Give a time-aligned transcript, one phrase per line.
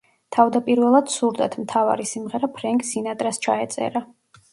[0.35, 4.03] თავდაპირველად სურდათ, მთავარი სიმღერა ფრენკ სინატრას ჩაეწერა.